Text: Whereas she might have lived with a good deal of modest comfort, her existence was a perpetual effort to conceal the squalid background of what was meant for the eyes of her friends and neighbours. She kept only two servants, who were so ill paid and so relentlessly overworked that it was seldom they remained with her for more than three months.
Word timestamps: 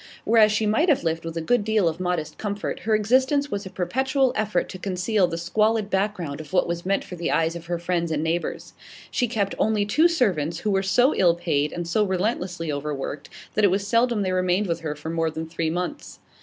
Whereas 0.25 0.51
she 0.51 0.65
might 0.65 0.89
have 0.89 1.03
lived 1.03 1.25
with 1.25 1.37
a 1.37 1.41
good 1.41 1.63
deal 1.63 1.87
of 1.87 1.99
modest 1.99 2.39
comfort, 2.39 2.79
her 2.79 2.95
existence 2.95 3.51
was 3.51 3.67
a 3.67 3.69
perpetual 3.69 4.33
effort 4.35 4.67
to 4.69 4.79
conceal 4.79 5.27
the 5.27 5.37
squalid 5.37 5.91
background 5.91 6.41
of 6.41 6.53
what 6.53 6.67
was 6.67 6.87
meant 6.87 7.03
for 7.03 7.15
the 7.15 7.29
eyes 7.29 7.55
of 7.55 7.67
her 7.67 7.77
friends 7.77 8.09
and 8.11 8.23
neighbours. 8.23 8.73
She 9.11 9.27
kept 9.27 9.53
only 9.59 9.85
two 9.85 10.07
servants, 10.07 10.61
who 10.61 10.71
were 10.71 10.81
so 10.81 11.13
ill 11.13 11.35
paid 11.35 11.71
and 11.71 11.87
so 11.87 12.03
relentlessly 12.03 12.71
overworked 12.71 13.29
that 13.53 13.63
it 13.63 13.69
was 13.69 13.85
seldom 13.85 14.23
they 14.23 14.31
remained 14.31 14.65
with 14.65 14.79
her 14.79 14.95
for 14.95 15.11
more 15.11 15.29
than 15.29 15.45
three 15.47 15.69
months. 15.69 16.17